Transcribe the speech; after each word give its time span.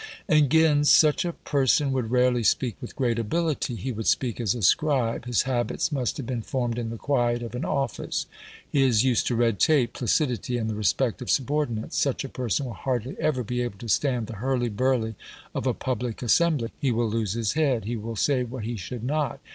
Again, 0.27 0.83
such 0.83 1.25
a 1.25 1.33
person 1.33 1.91
would 1.91 2.09
rarely 2.09 2.41
speak 2.43 2.75
with 2.81 2.95
great 2.95 3.19
ability. 3.19 3.75
He 3.75 3.91
would 3.91 4.07
speak 4.07 4.41
as 4.41 4.55
a 4.55 4.63
scribe. 4.63 5.25
His 5.25 5.43
habits 5.43 5.91
must 5.91 6.17
have 6.17 6.25
been 6.25 6.41
formed 6.41 6.79
in 6.79 6.89
the 6.89 6.97
quiet 6.97 7.43
of 7.43 7.53
an 7.53 7.65
office: 7.65 8.25
he 8.67 8.81
is 8.81 9.03
used 9.03 9.27
to 9.27 9.35
red 9.35 9.59
tape, 9.59 9.93
placidity, 9.93 10.57
and 10.57 10.67
the 10.67 10.73
respect 10.73 11.21
of 11.21 11.29
subordinates. 11.29 11.99
Such 11.99 12.23
a 12.23 12.29
person 12.29 12.65
will 12.65 12.73
hardly 12.73 13.15
ever 13.19 13.43
be 13.43 13.61
able 13.61 13.77
to 13.77 13.87
stand 13.87 14.25
the 14.25 14.37
hurly 14.37 14.69
burly 14.69 15.13
of 15.53 15.67
a 15.67 15.73
public 15.75 16.23
assembly. 16.23 16.71
He 16.79 16.89
will 16.89 17.07
lose 17.07 17.33
his 17.33 17.53
head 17.53 17.85
he 17.85 17.95
will 17.95 18.15
say 18.15 18.41
what 18.41 18.63
he 18.63 18.77
should 18.77 19.03
not. 19.03 19.39